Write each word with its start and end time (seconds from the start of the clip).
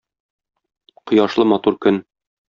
Кояшлы 1.11 1.45
матур 1.51 1.77
көн. 1.87 2.01